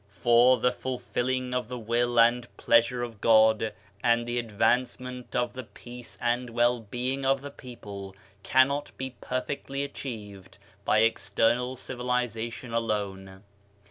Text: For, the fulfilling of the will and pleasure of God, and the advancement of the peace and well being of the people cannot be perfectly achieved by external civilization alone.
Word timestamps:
For, 0.19 0.57
the 0.57 0.71
fulfilling 0.71 1.53
of 1.53 1.67
the 1.67 1.77
will 1.77 2.19
and 2.19 2.47
pleasure 2.57 3.03
of 3.03 3.21
God, 3.21 3.71
and 4.03 4.25
the 4.25 4.39
advancement 4.39 5.35
of 5.35 5.53
the 5.53 5.61
peace 5.63 6.17
and 6.19 6.49
well 6.49 6.79
being 6.79 7.23
of 7.23 7.41
the 7.41 7.51
people 7.51 8.15
cannot 8.41 8.91
be 8.97 9.11
perfectly 9.21 9.83
achieved 9.83 10.57
by 10.85 11.01
external 11.01 11.75
civilization 11.75 12.73
alone. 12.73 13.43